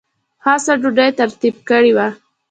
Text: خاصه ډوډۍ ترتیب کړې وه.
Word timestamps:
خاصه 0.43 0.73
ډوډۍ 0.81 1.09
ترتیب 1.19 1.55
کړې 1.69 1.91
وه. 1.97 2.07